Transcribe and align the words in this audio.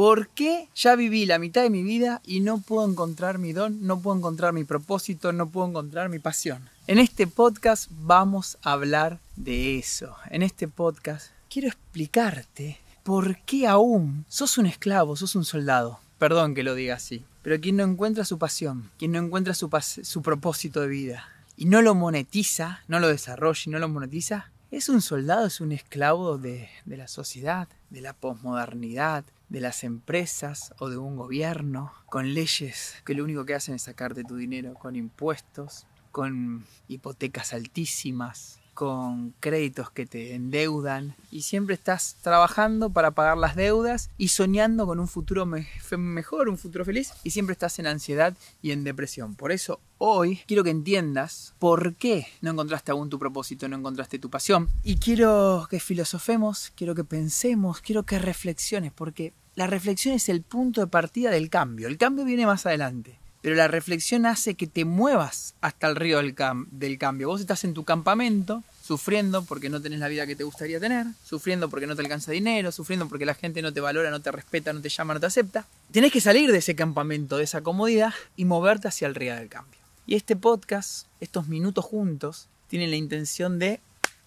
¿Por 0.00 0.28
qué 0.28 0.66
ya 0.74 0.96
viví 0.96 1.26
la 1.26 1.38
mitad 1.38 1.62
de 1.62 1.68
mi 1.68 1.82
vida 1.82 2.22
y 2.24 2.40
no 2.40 2.56
puedo 2.62 2.88
encontrar 2.88 3.36
mi 3.36 3.52
don, 3.52 3.86
no 3.86 4.00
puedo 4.00 4.16
encontrar 4.16 4.54
mi 4.54 4.64
propósito, 4.64 5.30
no 5.30 5.50
puedo 5.50 5.68
encontrar 5.68 6.08
mi 6.08 6.18
pasión? 6.18 6.70
En 6.86 6.98
este 6.98 7.26
podcast 7.26 7.90
vamos 7.90 8.56
a 8.62 8.72
hablar 8.72 9.18
de 9.36 9.78
eso. 9.78 10.16
En 10.30 10.40
este 10.40 10.68
podcast 10.68 11.32
quiero 11.50 11.68
explicarte 11.68 12.80
por 13.02 13.42
qué 13.42 13.66
aún 13.66 14.24
sos 14.30 14.56
un 14.56 14.64
esclavo, 14.64 15.16
sos 15.16 15.34
un 15.36 15.44
soldado. 15.44 16.00
Perdón 16.18 16.54
que 16.54 16.62
lo 16.62 16.74
diga 16.74 16.94
así. 16.94 17.22
Pero 17.42 17.60
quien 17.60 17.76
no 17.76 17.84
encuentra 17.84 18.24
su 18.24 18.38
pasión, 18.38 18.90
quien 18.98 19.12
no 19.12 19.18
encuentra 19.18 19.52
su, 19.52 19.68
propósito 19.68 20.80
de 20.80 20.88
vida 20.88 21.28
y 21.58 21.66
no 21.66 21.82
lo 21.82 21.94
monetiza, 21.94 22.80
no 22.88 23.00
lo 23.00 23.08
desarrolla 23.08 23.64
y 23.66 23.68
no 23.68 23.78
lo 23.78 23.90
monetiza, 23.90 24.50
es 24.70 24.88
un 24.88 25.02
soldado, 25.02 25.46
es 25.46 25.60
un 25.60 25.72
esclavo 25.72 26.38
de, 26.38 26.68
la 26.86 27.08
sociedad, 27.08 27.68
de 27.90 28.00
la 28.00 28.12
posmodernidad, 28.12 29.24
de 29.48 29.60
las 29.60 29.82
empresas 29.82 30.72
o 30.78 30.88
de 30.88 30.96
un 30.96 31.16
gobierno, 31.16 31.92
con 32.06 32.34
leyes 32.34 32.94
que 33.04 33.14
lo 33.14 33.24
único 33.24 33.44
que 33.44 33.54
hacen 33.54 33.74
es 33.74 33.82
sacarte 33.82 34.22
tu 34.22 34.36
dinero, 34.36 34.74
con 34.74 34.94
impuestos, 34.94 35.86
con 36.12 36.64
hipotecas 36.86 37.52
altísimas, 37.52 38.59
con 38.80 39.34
créditos 39.40 39.90
que 39.90 40.06
te 40.06 40.34
endeudan 40.34 41.14
y 41.30 41.42
siempre 41.42 41.74
estás 41.74 42.16
trabajando 42.22 42.88
para 42.88 43.10
pagar 43.10 43.36
las 43.36 43.54
deudas 43.54 44.08
y 44.16 44.28
soñando 44.28 44.86
con 44.86 44.98
un 44.98 45.06
futuro 45.06 45.44
mejor, 45.44 46.48
un 46.48 46.56
futuro 46.56 46.86
feliz 46.86 47.12
y 47.22 47.32
siempre 47.32 47.52
estás 47.52 47.78
en 47.78 47.86
ansiedad 47.86 48.34
y 48.62 48.70
en 48.70 48.82
depresión. 48.82 49.34
Por 49.34 49.52
eso 49.52 49.80
hoy 49.98 50.40
quiero 50.46 50.64
que 50.64 50.70
entiendas 50.70 51.52
por 51.58 51.94
qué 51.96 52.26
no 52.40 52.52
encontraste 52.52 52.90
aún 52.90 53.10
tu 53.10 53.18
propósito, 53.18 53.68
no 53.68 53.76
encontraste 53.76 54.18
tu 54.18 54.30
pasión 54.30 54.70
y 54.82 54.96
quiero 54.96 55.66
que 55.68 55.78
filosofemos, 55.78 56.72
quiero 56.74 56.94
que 56.94 57.04
pensemos, 57.04 57.82
quiero 57.82 58.04
que 58.04 58.18
reflexiones 58.18 58.92
porque 58.92 59.34
la 59.56 59.66
reflexión 59.66 60.14
es 60.14 60.30
el 60.30 60.40
punto 60.40 60.80
de 60.80 60.86
partida 60.86 61.30
del 61.30 61.50
cambio. 61.50 61.86
El 61.86 61.98
cambio 61.98 62.24
viene 62.24 62.46
más 62.46 62.64
adelante 62.64 63.19
pero 63.42 63.56
la 63.56 63.68
reflexión 63.68 64.26
hace 64.26 64.54
que 64.54 64.66
te 64.66 64.84
muevas 64.84 65.54
hasta 65.60 65.88
el 65.88 65.96
río 65.96 66.18
del, 66.18 66.34
del, 66.70 66.98
cambio. 66.98 67.28
Vos 67.28 67.40
estás 67.40 67.64
en 67.64 67.74
tu 67.74 67.84
campamento, 67.84 68.62
sufriendo 68.82 69.44
porque 69.44 69.70
no 69.70 69.80
tenés 69.80 70.00
la 70.00 70.08
vida 70.08 70.26
que 70.26 70.36
te 70.36 70.44
gustaría 70.44 70.78
tener, 70.78 71.06
sufriendo 71.24 71.70
porque 71.70 71.86
no 71.86 71.96
te 71.96 72.02
alcanza 72.02 72.32
dinero, 72.32 72.70
sufriendo 72.72 73.08
porque 73.08 73.24
la 73.24 73.34
gente 73.34 73.62
no 73.62 73.72
te 73.72 73.80
valora, 73.80 74.10
no 74.10 74.20
te 74.20 74.30
respeta, 74.30 74.72
no 74.72 74.80
te 74.80 74.88
llama, 74.88 75.14
no 75.14 75.20
te 75.20 75.26
acepta. 75.26 75.66
Tenés 75.90 76.12
que 76.12 76.20
salir 76.20 76.52
de 76.52 76.58
ese 76.58 76.74
campamento, 76.74 77.38
de 77.38 77.44
esa 77.44 77.62
comodidad 77.62 78.12
y 78.36 78.44
moverte 78.44 78.88
hacia 78.88 79.08
el 79.08 79.14
río 79.14 79.34
del 79.34 79.48
cambio. 79.48 79.80
Y 80.06 80.16
este 80.16 80.36
podcast, 80.36 81.06
estos 81.20 81.48
minutos 81.48 81.84
juntos, 81.84 82.48
tienen 82.68 82.90
la 82.90 82.96
intención 82.96 83.58
de 83.58 83.80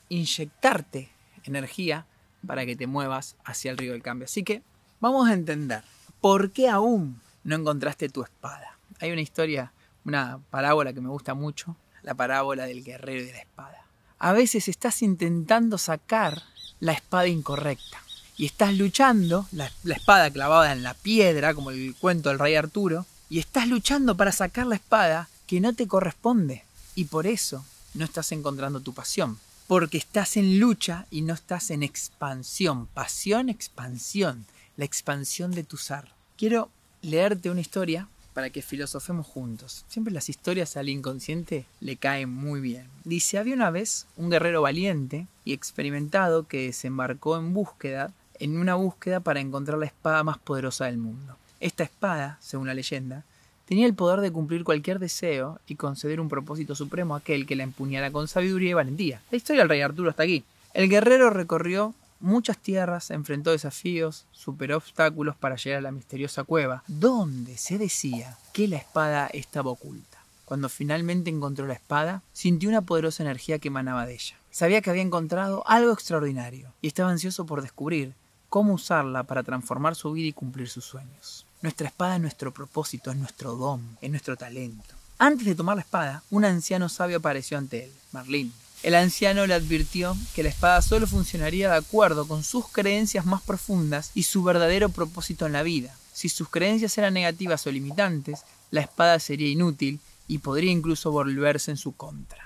inyectarte 0.09 1.09
energía 1.43 2.05
para 2.45 2.65
que 2.65 2.75
te 2.75 2.87
muevas 2.87 3.35
hacia 3.45 3.71
el 3.71 3.77
río 3.77 3.93
del 3.93 4.01
cambio. 4.01 4.25
Así 4.25 4.43
que 4.43 4.61
vamos 4.99 5.29
a 5.29 5.33
entender 5.33 5.83
por 6.21 6.51
qué 6.51 6.69
aún 6.69 7.21
no 7.43 7.55
encontraste 7.55 8.09
tu 8.09 8.23
espada. 8.23 8.77
Hay 8.99 9.11
una 9.11 9.21
historia, 9.21 9.73
una 10.05 10.39
parábola 10.49 10.93
que 10.93 11.01
me 11.01 11.09
gusta 11.09 11.33
mucho, 11.33 11.75
la 12.01 12.13
parábola 12.13 12.65
del 12.65 12.83
guerrero 12.83 13.23
y 13.23 13.31
la 13.31 13.39
espada. 13.39 13.85
A 14.19 14.33
veces 14.33 14.67
estás 14.67 15.01
intentando 15.01 15.77
sacar 15.77 16.43
la 16.79 16.93
espada 16.93 17.27
incorrecta 17.27 18.03
y 18.37 18.45
estás 18.45 18.73
luchando, 18.75 19.47
la, 19.51 19.71
espada 19.85 20.29
clavada 20.31 20.71
en 20.71 20.83
la 20.83 20.93
piedra, 20.93 21.53
como 21.53 21.71
el 21.71 21.95
cuento 21.95 22.29
del 22.29 22.39
rey 22.39 22.55
Arturo, 22.55 23.05
y 23.29 23.39
estás 23.39 23.67
luchando 23.67 24.17
para 24.17 24.31
sacar 24.31 24.65
la 24.65 24.75
espada 24.75 25.29
que 25.47 25.59
no 25.59 25.73
te 25.73 25.87
corresponde. 25.87 26.63
Y 26.95 27.05
por 27.05 27.27
eso 27.27 27.65
no 27.93 28.05
estás 28.05 28.31
encontrando 28.31 28.79
tu 28.79 28.93
pasión. 28.93 29.39
Porque 29.67 29.97
estás 29.97 30.37
en 30.37 30.59
lucha 30.59 31.05
y 31.09 31.21
no 31.21 31.33
estás 31.33 31.71
en 31.71 31.83
expansión. 31.83 32.87
Pasión, 32.87 33.49
expansión. 33.49 34.45
La 34.77 34.85
expansión 34.85 35.51
de 35.51 35.63
tu 35.63 35.77
ser. 35.77 36.09
Quiero 36.37 36.69
leerte 37.01 37.49
una 37.49 37.61
historia 37.61 38.07
para 38.33 38.49
que 38.49 38.61
filosofemos 38.61 39.27
juntos. 39.27 39.85
Siempre 39.87 40.13
las 40.13 40.29
historias 40.29 40.75
al 40.77 40.89
inconsciente 40.89 41.65
le 41.79 41.97
caen 41.97 42.29
muy 42.29 42.61
bien. 42.61 42.87
Dice, 43.03 43.37
había 43.37 43.55
una 43.55 43.71
vez 43.71 44.07
un 44.17 44.29
guerrero 44.29 44.61
valiente 44.61 45.27
y 45.45 45.53
experimentado 45.53 46.47
que 46.47 46.65
desembarcó 46.65 47.37
en 47.37 47.53
búsqueda, 47.53 48.11
en 48.39 48.57
una 48.57 48.75
búsqueda 48.75 49.19
para 49.19 49.39
encontrar 49.39 49.77
la 49.77 49.85
espada 49.85 50.23
más 50.23 50.37
poderosa 50.37 50.85
del 50.85 50.97
mundo. 50.97 51.37
Esta 51.59 51.83
espada, 51.83 52.37
según 52.41 52.67
la 52.67 52.73
leyenda, 52.73 53.23
tenía 53.65 53.85
el 53.85 53.93
poder 53.93 54.19
de 54.19 54.31
cumplir 54.31 54.63
cualquier 54.63 54.99
deseo 54.99 55.59
y 55.67 55.75
conceder 55.75 56.19
un 56.19 56.29
propósito 56.29 56.75
supremo 56.75 57.15
a 57.15 57.19
aquel 57.19 57.45
que 57.45 57.55
la 57.55 57.63
empuñara 57.63 58.11
con 58.11 58.27
sabiduría 58.27 58.71
y 58.71 58.73
valentía. 58.73 59.21
La 59.31 59.37
historia 59.37 59.61
del 59.61 59.69
rey 59.69 59.81
Arturo 59.81 60.09
está 60.09 60.23
aquí. 60.23 60.43
El 60.73 60.89
guerrero 60.89 61.29
recorrió 61.29 61.93
muchas 62.23 62.57
tierras, 62.57 63.11
enfrentó 63.11 63.51
desafíos, 63.51 64.25
superó 64.31 64.77
obstáculos 64.77 65.35
para 65.35 65.57
llegar 65.57 65.79
a 65.79 65.81
la 65.83 65.91
misteriosa 65.91 66.43
cueva, 66.43 66.83
donde 66.87 67.57
se 67.57 67.77
decía 67.77 68.37
que 68.53 68.67
la 68.67 68.77
espada 68.77 69.27
estaba 69.27 69.71
oculta. 69.71 70.19
Cuando 70.45 70.69
finalmente 70.69 71.29
encontró 71.29 71.67
la 71.67 71.73
espada, 71.73 72.21
sintió 72.31 72.69
una 72.69 72.81
poderosa 72.81 73.23
energía 73.23 73.59
que 73.59 73.67
emanaba 73.67 74.05
de 74.05 74.13
ella. 74.13 74.35
Sabía 74.51 74.81
que 74.81 74.89
había 74.89 75.01
encontrado 75.01 75.63
algo 75.67 75.91
extraordinario 75.91 76.73
y 76.81 76.87
estaba 76.87 77.11
ansioso 77.11 77.45
por 77.45 77.61
descubrir 77.61 78.13
cómo 78.49 78.73
usarla 78.73 79.23
para 79.23 79.43
transformar 79.43 79.95
su 79.95 80.11
vida 80.11 80.27
y 80.27 80.33
cumplir 80.33 80.69
sus 80.69 80.85
sueños. 80.85 81.45
Nuestra 81.61 81.87
espada 81.87 82.15
es 82.15 82.21
nuestro 82.21 82.53
propósito, 82.53 83.09
es 83.09 83.17
nuestro 83.17 83.55
don, 83.55 83.97
es 84.01 84.09
nuestro 84.09 84.37
talento. 84.37 84.93
Antes 85.17 85.45
de 85.45 85.55
tomar 85.55 85.75
la 85.75 85.81
espada, 85.81 86.23
un 86.29 86.45
anciano 86.45 86.89
sabio 86.89 87.17
apareció 87.17 87.57
ante 87.57 87.85
él, 87.85 87.91
Marlín, 88.11 88.53
el 88.83 88.95
anciano 88.95 89.47
le 89.47 89.53
advirtió 89.53 90.15
que 90.35 90.43
la 90.43 90.49
espada 90.49 90.81
solo 90.81 91.07
funcionaría 91.07 91.69
de 91.71 91.77
acuerdo 91.77 92.27
con 92.27 92.43
sus 92.43 92.67
creencias 92.67 93.25
más 93.25 93.41
profundas 93.41 94.11
y 94.13 94.23
su 94.23 94.43
verdadero 94.43 94.89
propósito 94.89 95.45
en 95.45 95.53
la 95.53 95.63
vida. 95.63 95.95
Si 96.11 96.27
sus 96.27 96.49
creencias 96.49 96.97
eran 96.97 97.13
negativas 97.13 97.65
o 97.65 97.71
limitantes, 97.71 98.41
la 98.71 98.81
espada 98.81 99.19
sería 99.19 99.47
inútil 99.47 100.01
y 100.27 100.39
podría 100.39 100.71
incluso 100.71 101.11
volverse 101.11 101.71
en 101.71 101.77
su 101.77 101.95
contra. 101.95 102.45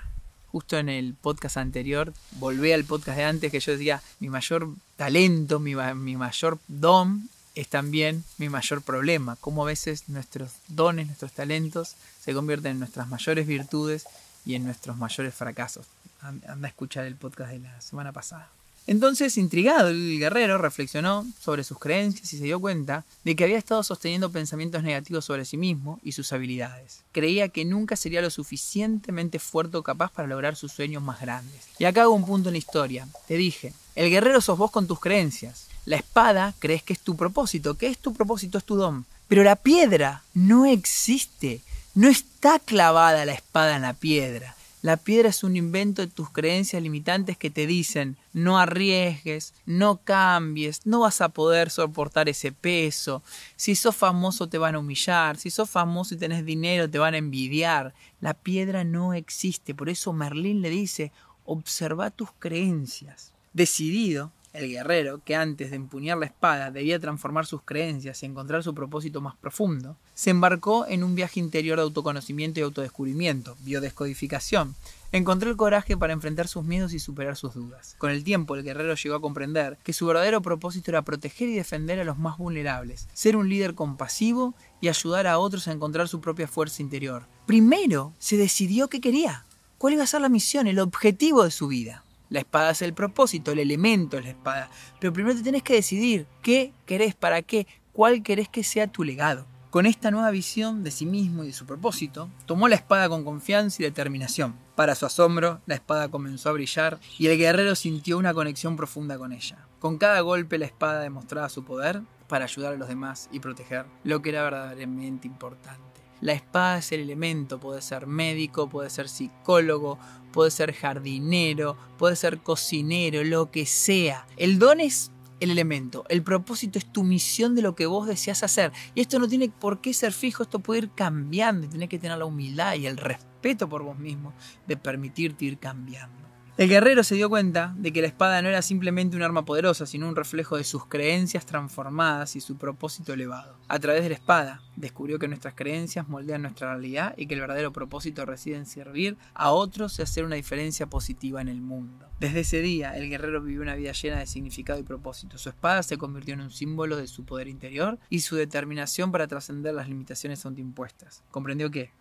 Justo 0.52 0.78
en 0.78 0.88
el 0.88 1.14
podcast 1.14 1.56
anterior, 1.56 2.14
volví 2.38 2.70
al 2.70 2.84
podcast 2.84 3.18
de 3.18 3.24
antes 3.24 3.50
que 3.50 3.60
yo 3.60 3.72
decía, 3.72 4.00
mi 4.20 4.28
mayor 4.30 4.68
talento, 4.96 5.58
mi, 5.58 5.74
mi 5.74 6.16
mayor 6.16 6.58
don 6.68 7.28
es 7.56 7.66
también 7.66 8.22
mi 8.38 8.48
mayor 8.48 8.82
problema, 8.82 9.36
cómo 9.40 9.64
a 9.64 9.66
veces 9.66 10.08
nuestros 10.08 10.52
dones, 10.68 11.08
nuestros 11.08 11.32
talentos 11.32 11.96
se 12.22 12.32
convierten 12.32 12.72
en 12.72 12.78
nuestras 12.78 13.08
mayores 13.08 13.48
virtudes 13.48 14.04
y 14.46 14.54
en 14.54 14.64
nuestros 14.64 14.96
mayores 14.96 15.34
fracasos 15.34 15.86
anda 16.20 16.66
a 16.66 16.68
escuchar 16.68 17.04
el 17.06 17.16
podcast 17.16 17.52
de 17.52 17.60
la 17.60 17.80
semana 17.80 18.12
pasada. 18.12 18.50
Entonces, 18.88 19.36
intrigado, 19.36 19.88
el 19.88 20.18
guerrero 20.18 20.56
reflexionó 20.56 21.26
sobre 21.38 21.62
sus 21.62 21.78
creencias 21.78 22.32
y 22.32 22.38
se 22.38 22.44
dio 22.44 22.58
cuenta 22.58 23.04
de 23.22 23.36
que 23.36 23.44
había 23.44 23.58
estado 23.58 23.82
sosteniendo 23.82 24.32
pensamientos 24.32 24.82
negativos 24.82 25.26
sobre 25.26 25.44
sí 25.44 25.58
mismo 25.58 26.00
y 26.02 26.12
sus 26.12 26.32
habilidades. 26.32 27.02
Creía 27.12 27.50
que 27.50 27.66
nunca 27.66 27.96
sería 27.96 28.22
lo 28.22 28.30
suficientemente 28.30 29.40
fuerte 29.40 29.76
o 29.76 29.82
capaz 29.82 30.10
para 30.10 30.26
lograr 30.26 30.56
sus 30.56 30.72
sueños 30.72 31.02
más 31.02 31.20
grandes. 31.20 31.68
Y 31.78 31.84
acá 31.84 32.02
hago 32.02 32.14
un 32.14 32.24
punto 32.24 32.48
en 32.48 32.54
la 32.54 32.58
historia. 32.58 33.06
Te 33.26 33.34
dije, 33.34 33.74
el 33.94 34.08
guerrero 34.08 34.40
sos 34.40 34.56
vos 34.56 34.70
con 34.70 34.86
tus 34.86 35.00
creencias. 35.00 35.66
La 35.84 35.96
espada 35.96 36.54
crees 36.58 36.82
que 36.82 36.94
es 36.94 37.00
tu 37.00 37.14
propósito. 37.14 37.76
¿Qué 37.76 37.88
es 37.88 37.98
tu 37.98 38.14
propósito? 38.14 38.56
Es 38.56 38.64
tu 38.64 38.76
don. 38.76 39.04
Pero 39.28 39.44
la 39.44 39.56
piedra 39.56 40.22
no 40.32 40.64
existe. 40.64 41.60
No 41.94 42.08
está 42.08 42.58
clavada 42.58 43.26
la 43.26 43.34
espada 43.34 43.76
en 43.76 43.82
la 43.82 43.92
piedra. 43.92 44.56
La 44.88 44.96
piedra 44.96 45.28
es 45.28 45.44
un 45.44 45.54
invento 45.54 46.00
de 46.00 46.08
tus 46.08 46.30
creencias 46.30 46.82
limitantes 46.82 47.36
que 47.36 47.50
te 47.50 47.66
dicen 47.66 48.16
no 48.32 48.58
arriesgues, 48.58 49.52
no 49.66 50.00
cambies, 50.02 50.86
no 50.86 51.00
vas 51.00 51.20
a 51.20 51.28
poder 51.28 51.68
soportar 51.68 52.30
ese 52.30 52.52
peso. 52.52 53.22
Si 53.54 53.74
sos 53.74 53.94
famoso 53.94 54.48
te 54.48 54.56
van 54.56 54.76
a 54.76 54.78
humillar, 54.78 55.36
si 55.36 55.50
sos 55.50 55.68
famoso 55.68 56.14
y 56.14 56.16
tenés 56.16 56.42
dinero 56.42 56.88
te 56.88 56.98
van 56.98 57.12
a 57.12 57.18
envidiar. 57.18 57.92
La 58.22 58.32
piedra 58.32 58.82
no 58.82 59.12
existe, 59.12 59.74
por 59.74 59.90
eso 59.90 60.14
Merlín 60.14 60.62
le 60.62 60.70
dice 60.70 61.12
observa 61.44 62.10
tus 62.10 62.30
creencias. 62.38 63.34
Decidido, 63.52 64.32
el 64.58 64.70
guerrero, 64.70 65.20
que 65.24 65.36
antes 65.36 65.70
de 65.70 65.76
empuñar 65.76 66.18
la 66.18 66.26
espada 66.26 66.70
debía 66.70 66.98
transformar 66.98 67.46
sus 67.46 67.62
creencias 67.62 68.22
y 68.22 68.26
encontrar 68.26 68.62
su 68.62 68.74
propósito 68.74 69.20
más 69.20 69.36
profundo, 69.36 69.96
se 70.14 70.30
embarcó 70.30 70.86
en 70.86 71.04
un 71.04 71.14
viaje 71.14 71.40
interior 71.40 71.78
de 71.78 71.82
autoconocimiento 71.82 72.60
y 72.60 72.64
autodescubrimiento, 72.64 73.56
biodescodificación. 73.60 74.74
Encontró 75.10 75.48
el 75.48 75.56
coraje 75.56 75.96
para 75.96 76.12
enfrentar 76.12 76.48
sus 76.48 76.64
miedos 76.64 76.92
y 76.92 76.98
superar 76.98 77.36
sus 77.36 77.54
dudas. 77.54 77.96
Con 77.98 78.10
el 78.10 78.24
tiempo, 78.24 78.56
el 78.56 78.62
guerrero 78.62 78.94
llegó 78.94 79.14
a 79.14 79.20
comprender 79.22 79.78
que 79.82 79.94
su 79.94 80.06
verdadero 80.06 80.42
propósito 80.42 80.90
era 80.90 81.02
proteger 81.02 81.48
y 81.48 81.54
defender 81.54 81.98
a 81.98 82.04
los 82.04 82.18
más 82.18 82.36
vulnerables, 82.36 83.08
ser 83.14 83.36
un 83.36 83.48
líder 83.48 83.74
compasivo 83.74 84.54
y 84.82 84.88
ayudar 84.88 85.26
a 85.26 85.38
otros 85.38 85.66
a 85.66 85.72
encontrar 85.72 86.08
su 86.08 86.20
propia 86.20 86.46
fuerza 86.46 86.82
interior. 86.82 87.26
Primero, 87.46 88.12
se 88.18 88.36
decidió 88.36 88.88
qué 88.88 89.00
quería, 89.00 89.46
cuál 89.78 89.94
iba 89.94 90.02
a 90.02 90.06
ser 90.06 90.20
la 90.20 90.28
misión, 90.28 90.66
el 90.66 90.78
objetivo 90.78 91.44
de 91.44 91.50
su 91.50 91.68
vida. 91.68 92.04
La 92.30 92.40
espada 92.40 92.70
es 92.70 92.82
el 92.82 92.94
propósito, 92.94 93.52
el 93.52 93.58
elemento 93.58 94.18
es 94.18 94.24
la 94.24 94.30
espada. 94.30 94.70
Pero 95.00 95.12
primero 95.12 95.36
te 95.36 95.42
tenés 95.42 95.62
que 95.62 95.74
decidir 95.74 96.26
qué 96.42 96.72
querés, 96.86 97.14
para 97.14 97.42
qué, 97.42 97.66
cuál 97.92 98.22
querés 98.22 98.48
que 98.48 98.64
sea 98.64 98.86
tu 98.86 99.04
legado. 99.04 99.46
Con 99.70 99.84
esta 99.84 100.10
nueva 100.10 100.30
visión 100.30 100.82
de 100.82 100.90
sí 100.90 101.04
mismo 101.04 101.44
y 101.44 101.48
de 101.48 101.52
su 101.52 101.66
propósito, 101.66 102.30
tomó 102.46 102.68
la 102.68 102.74
espada 102.74 103.08
con 103.08 103.24
confianza 103.24 103.82
y 103.82 103.84
determinación. 103.84 104.56
Para 104.74 104.94
su 104.94 105.04
asombro, 105.04 105.60
la 105.66 105.74
espada 105.74 106.08
comenzó 106.08 106.48
a 106.48 106.52
brillar 106.52 106.98
y 107.18 107.26
el 107.26 107.36
guerrero 107.36 107.74
sintió 107.74 108.16
una 108.16 108.32
conexión 108.32 108.76
profunda 108.76 109.18
con 109.18 109.32
ella. 109.32 109.66
Con 109.78 109.98
cada 109.98 110.20
golpe 110.20 110.56
la 110.56 110.64
espada 110.64 111.00
demostraba 111.00 111.50
su 111.50 111.64
poder 111.64 112.00
para 112.28 112.44
ayudar 112.44 112.74
a 112.74 112.76
los 112.76 112.88
demás 112.88 113.28
y 113.30 113.40
proteger 113.40 113.84
lo 114.04 114.22
que 114.22 114.30
era 114.30 114.42
verdaderamente 114.42 115.26
importante. 115.26 115.97
La 116.20 116.32
espada 116.32 116.78
es 116.78 116.92
el 116.92 117.00
elemento, 117.00 117.60
puede 117.60 117.80
ser 117.80 118.06
médico, 118.06 118.68
puede 118.68 118.90
ser 118.90 119.08
psicólogo, 119.08 119.98
puede 120.32 120.50
ser 120.50 120.72
jardinero, 120.72 121.76
puede 121.96 122.16
ser 122.16 122.38
cocinero, 122.38 123.22
lo 123.24 123.50
que 123.50 123.66
sea. 123.66 124.26
El 124.36 124.58
don 124.58 124.80
es 124.80 125.12
el 125.40 125.50
elemento, 125.50 126.04
el 126.08 126.22
propósito 126.22 126.78
es 126.78 126.92
tu 126.92 127.04
misión 127.04 127.54
de 127.54 127.62
lo 127.62 127.76
que 127.76 127.86
vos 127.86 128.06
deseas 128.06 128.42
hacer. 128.42 128.72
Y 128.94 129.00
esto 129.00 129.18
no 129.18 129.28
tiene 129.28 129.48
por 129.48 129.80
qué 129.80 129.94
ser 129.94 130.12
fijo, 130.12 130.42
esto 130.42 130.58
puede 130.58 130.82
ir 130.82 130.90
cambiando 130.90 131.66
y 131.66 131.70
tenés 131.70 131.88
que 131.88 131.98
tener 131.98 132.18
la 132.18 132.24
humildad 132.24 132.74
y 132.74 132.86
el 132.86 132.96
respeto 132.96 133.68
por 133.68 133.82
vos 133.82 133.98
mismo 133.98 134.32
de 134.66 134.76
permitirte 134.76 135.44
ir 135.44 135.58
cambiando. 135.58 136.27
El 136.58 136.68
guerrero 136.68 137.04
se 137.04 137.14
dio 137.14 137.28
cuenta 137.28 137.72
de 137.76 137.92
que 137.92 138.00
la 138.00 138.08
espada 138.08 138.42
no 138.42 138.48
era 138.48 138.62
simplemente 138.62 139.16
un 139.16 139.22
arma 139.22 139.44
poderosa, 139.44 139.86
sino 139.86 140.08
un 140.08 140.16
reflejo 140.16 140.56
de 140.56 140.64
sus 140.64 140.86
creencias 140.86 141.46
transformadas 141.46 142.34
y 142.34 142.40
su 142.40 142.56
propósito 142.56 143.12
elevado. 143.12 143.54
A 143.68 143.78
través 143.78 144.02
de 144.02 144.08
la 144.08 144.16
espada, 144.16 144.60
descubrió 144.74 145.20
que 145.20 145.28
nuestras 145.28 145.54
creencias 145.54 146.08
moldean 146.08 146.42
nuestra 146.42 146.72
realidad 146.72 147.14
y 147.16 147.28
que 147.28 147.34
el 147.34 147.42
verdadero 147.42 147.72
propósito 147.72 148.26
reside 148.26 148.56
en 148.56 148.66
servir 148.66 149.16
a 149.34 149.52
otros 149.52 149.96
y 149.96 150.02
hacer 150.02 150.24
una 150.24 150.34
diferencia 150.34 150.88
positiva 150.88 151.40
en 151.40 151.46
el 151.46 151.60
mundo. 151.60 152.08
Desde 152.18 152.40
ese 152.40 152.60
día, 152.60 152.96
el 152.96 153.08
guerrero 153.08 153.40
vivió 153.40 153.62
una 153.62 153.76
vida 153.76 153.92
llena 153.92 154.18
de 154.18 154.26
significado 154.26 154.80
y 154.80 154.82
propósito. 154.82 155.38
Su 155.38 155.50
espada 155.50 155.84
se 155.84 155.96
convirtió 155.96 156.34
en 156.34 156.40
un 156.40 156.50
símbolo 156.50 156.96
de 156.96 157.06
su 157.06 157.24
poder 157.24 157.46
interior 157.46 158.00
y 158.10 158.18
su 158.18 158.34
determinación 158.34 159.12
para 159.12 159.28
trascender 159.28 159.74
las 159.74 159.88
limitaciones 159.88 160.44
autoimpuestas. 160.44 161.22
Comprendió 161.30 161.70
que, 161.70 161.92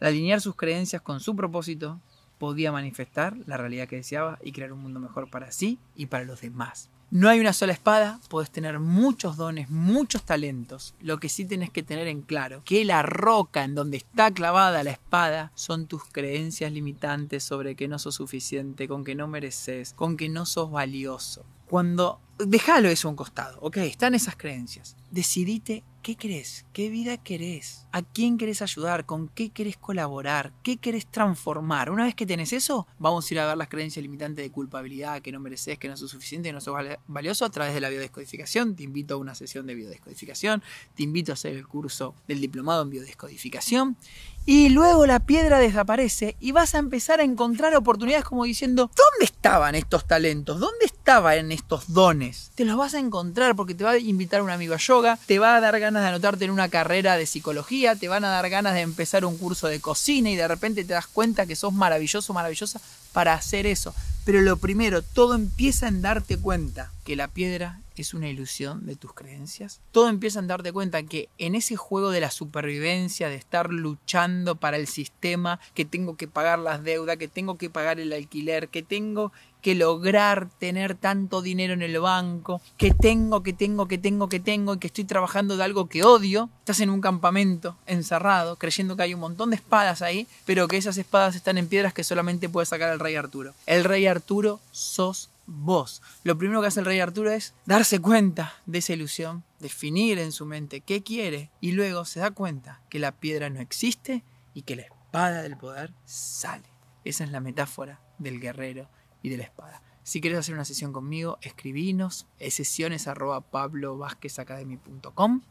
al 0.00 0.08
alinear 0.08 0.42
sus 0.42 0.54
creencias 0.54 1.00
con 1.00 1.20
su 1.20 1.34
propósito, 1.34 1.98
podía 2.42 2.72
manifestar 2.72 3.36
la 3.46 3.56
realidad 3.56 3.86
que 3.86 3.94
deseaba 3.94 4.36
y 4.42 4.50
crear 4.50 4.72
un 4.72 4.80
mundo 4.80 4.98
mejor 4.98 5.30
para 5.30 5.52
sí 5.52 5.78
y 5.94 6.06
para 6.06 6.24
los 6.24 6.40
demás. 6.40 6.90
No 7.08 7.28
hay 7.28 7.38
una 7.38 7.52
sola 7.52 7.72
espada, 7.72 8.18
puedes 8.28 8.50
tener 8.50 8.80
muchos 8.80 9.36
dones, 9.36 9.70
muchos 9.70 10.24
talentos. 10.24 10.96
Lo 10.98 11.20
que 11.20 11.28
sí 11.28 11.44
tienes 11.44 11.70
que 11.70 11.84
tener 11.84 12.08
en 12.08 12.20
claro, 12.20 12.62
que 12.64 12.84
la 12.84 13.04
roca 13.04 13.62
en 13.62 13.76
donde 13.76 13.98
está 13.98 14.32
clavada 14.32 14.82
la 14.82 14.90
espada 14.90 15.52
son 15.54 15.86
tus 15.86 16.02
creencias 16.06 16.72
limitantes 16.72 17.44
sobre 17.44 17.76
que 17.76 17.86
no 17.86 18.00
sos 18.00 18.16
suficiente, 18.16 18.88
con 18.88 19.04
que 19.04 19.14
no 19.14 19.28
mereces, 19.28 19.92
con 19.92 20.16
que 20.16 20.28
no 20.28 20.44
sos 20.44 20.72
valioso. 20.72 21.46
Cuando 21.68 22.20
déjalo 22.38 22.88
eso 22.88 23.06
a 23.06 23.12
un 23.12 23.16
costado, 23.16 23.60
ok, 23.60 23.76
están 23.76 24.16
esas 24.16 24.34
creencias. 24.34 24.96
Decidite 25.12 25.84
qué 26.02 26.16
crees, 26.16 26.66
qué 26.72 26.90
vida 26.90 27.16
querés, 27.16 27.86
a 27.92 28.02
quién 28.02 28.36
querés 28.36 28.60
ayudar, 28.60 29.06
con 29.06 29.28
qué 29.28 29.50
querés 29.50 29.76
colaborar, 29.76 30.52
qué 30.62 30.76
querés 30.76 31.06
transformar. 31.06 31.90
Una 31.90 32.04
vez 32.04 32.14
que 32.14 32.26
tenés 32.26 32.52
eso, 32.52 32.86
vamos 32.98 33.30
a 33.30 33.34
ir 33.34 33.40
a 33.40 33.46
ver 33.46 33.56
las 33.56 33.68
creencias 33.68 34.02
limitantes 34.02 34.44
de 34.44 34.50
culpabilidad, 34.50 35.22
que 35.22 35.30
no 35.30 35.38
mereces, 35.38 35.78
que 35.78 35.88
no 35.88 35.96
sos 35.96 36.10
suficiente, 36.10 36.48
que 36.48 36.52
no 36.52 36.60
sos 36.60 36.76
valioso 37.06 37.44
a 37.44 37.50
través 37.50 37.72
de 37.74 37.80
la 37.80 37.88
biodescodificación. 37.88 38.74
Te 38.74 38.82
invito 38.82 39.14
a 39.14 39.16
una 39.18 39.34
sesión 39.34 39.66
de 39.66 39.74
biodescodificación, 39.74 40.62
te 40.94 41.04
invito 41.04 41.32
a 41.32 41.34
hacer 41.34 41.54
el 41.56 41.66
curso 41.66 42.14
del 42.26 42.40
diplomado 42.40 42.82
en 42.82 42.90
biodescodificación. 42.90 43.96
Y 44.44 44.70
luego 44.70 45.06
la 45.06 45.20
piedra 45.20 45.60
desaparece 45.60 46.34
y 46.40 46.50
vas 46.50 46.74
a 46.74 46.78
empezar 46.78 47.20
a 47.20 47.22
encontrar 47.22 47.76
oportunidades 47.76 48.24
como 48.24 48.42
diciendo, 48.42 48.90
¿dónde 48.96 49.24
estaban 49.24 49.76
estos 49.76 50.04
talentos? 50.04 50.58
¿Dónde 50.58 50.84
estaban 50.84 51.52
estos 51.52 51.92
dones? 51.92 52.50
Te 52.56 52.64
los 52.64 52.76
vas 52.76 52.94
a 52.94 52.98
encontrar 52.98 53.54
porque 53.54 53.76
te 53.76 53.84
va 53.84 53.92
a 53.92 53.98
invitar 53.98 54.42
un 54.42 54.50
amigo 54.50 54.74
a 54.74 54.78
yoga, 54.78 55.16
te 55.26 55.38
va 55.38 55.54
a 55.54 55.60
dar 55.60 55.78
ganas 55.78 56.02
de 56.02 56.08
anotarte 56.08 56.44
en 56.44 56.50
una 56.50 56.68
carrera 56.68 57.16
de 57.16 57.26
psicología, 57.26 57.94
te 57.94 58.08
van 58.08 58.24
a 58.24 58.30
dar 58.30 58.50
ganas 58.50 58.74
de 58.74 58.80
empezar 58.80 59.24
un 59.24 59.38
curso 59.38 59.68
de 59.68 59.80
cocina 59.80 60.28
y 60.28 60.34
de 60.34 60.48
repente 60.48 60.84
te 60.84 60.94
das 60.94 61.06
cuenta 61.06 61.46
que 61.46 61.54
sos 61.54 61.72
maravilloso, 61.72 62.32
maravillosa 62.32 62.80
para 63.12 63.34
hacer 63.34 63.66
eso. 63.66 63.94
Pero 64.24 64.40
lo 64.40 64.56
primero, 64.56 65.02
todo 65.02 65.34
empieza 65.34 65.86
en 65.86 66.02
darte 66.02 66.36
cuenta 66.36 66.90
que 67.04 67.14
la 67.14 67.28
piedra 67.28 67.78
es 67.96 68.14
una 68.14 68.28
ilusión 68.28 68.86
de 68.86 68.96
tus 68.96 69.12
creencias. 69.12 69.80
Todo 69.90 70.08
empieza 70.08 70.38
en 70.38 70.46
darte 70.46 70.72
cuenta 70.72 71.02
que 71.02 71.28
en 71.38 71.54
ese 71.54 71.76
juego 71.76 72.10
de 72.10 72.20
la 72.20 72.30
supervivencia, 72.30 73.28
de 73.28 73.36
estar 73.36 73.70
luchando 73.70 74.56
para 74.56 74.76
el 74.76 74.86
sistema, 74.86 75.60
que 75.74 75.84
tengo 75.84 76.16
que 76.16 76.28
pagar 76.28 76.58
las 76.58 76.82
deudas, 76.82 77.16
que 77.16 77.28
tengo 77.28 77.58
que 77.58 77.70
pagar 77.70 78.00
el 78.00 78.12
alquiler, 78.12 78.68
que 78.68 78.82
tengo 78.82 79.32
que 79.62 79.74
lograr 79.76 80.48
tener 80.58 80.96
tanto 80.96 81.40
dinero 81.40 81.72
en 81.72 81.82
el 81.82 81.98
banco, 82.00 82.60
que 82.76 82.90
tengo, 82.92 83.42
que 83.42 83.52
tengo, 83.52 83.86
que 83.86 83.96
tengo, 83.96 84.28
que 84.28 84.40
tengo, 84.40 84.74
y 84.74 84.78
que 84.78 84.88
estoy 84.88 85.04
trabajando 85.04 85.56
de 85.56 85.62
algo 85.62 85.88
que 85.88 86.02
odio. 86.02 86.50
Estás 86.58 86.80
en 86.80 86.90
un 86.90 87.00
campamento 87.00 87.76
encerrado, 87.86 88.56
creyendo 88.56 88.96
que 88.96 89.04
hay 89.04 89.14
un 89.14 89.20
montón 89.20 89.50
de 89.50 89.56
espadas 89.56 90.02
ahí, 90.02 90.26
pero 90.44 90.66
que 90.66 90.76
esas 90.76 90.98
espadas 90.98 91.36
están 91.36 91.58
en 91.58 91.68
piedras 91.68 91.94
que 91.94 92.02
solamente 92.02 92.48
puede 92.48 92.66
sacar 92.66 92.92
el 92.92 92.98
rey 92.98 93.14
Arturo. 93.14 93.54
El 93.66 93.84
rey 93.84 94.06
Arturo 94.06 94.58
sos 94.72 95.30
vos. 95.46 96.02
Lo 96.24 96.38
primero 96.38 96.60
que 96.60 96.68
hace 96.68 96.80
el 96.80 96.86
rey 96.86 97.00
Arturo 97.00 97.30
es 97.30 97.54
darse 97.66 98.00
cuenta 98.00 98.54
de 98.66 98.78
esa 98.78 98.92
ilusión, 98.92 99.44
definir 99.58 100.18
en 100.18 100.32
su 100.32 100.46
mente 100.46 100.80
qué 100.80 101.02
quiere 101.02 101.50
y 101.60 101.72
luego 101.72 102.04
se 102.04 102.20
da 102.20 102.30
cuenta 102.30 102.82
que 102.88 102.98
la 102.98 103.12
piedra 103.12 103.50
no 103.50 103.60
existe 103.60 104.24
y 104.54 104.62
que 104.62 104.76
la 104.76 104.82
espada 104.82 105.42
del 105.42 105.56
poder 105.56 105.92
sale. 106.04 106.68
Esa 107.04 107.24
es 107.24 107.30
la 107.30 107.40
metáfora 107.40 108.00
del 108.18 108.40
guerrero 108.40 108.88
y 109.22 109.28
de 109.28 109.38
la 109.38 109.44
espada. 109.44 109.82
Si 110.04 110.20
quieres 110.20 110.40
hacer 110.40 110.54
una 110.54 110.64
sesión 110.64 110.92
conmigo, 110.92 111.38
escribinos 111.42 112.26
sesiones 112.50 113.06
arroba 113.06 113.44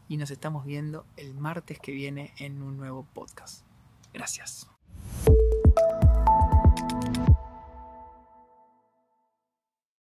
y 0.08 0.16
nos 0.18 0.30
estamos 0.30 0.66
viendo 0.66 1.06
el 1.16 1.34
martes 1.34 1.78
que 1.78 1.92
viene 1.92 2.34
en 2.38 2.62
un 2.62 2.76
nuevo 2.76 3.06
podcast. 3.14 3.64
Gracias. 4.12 4.71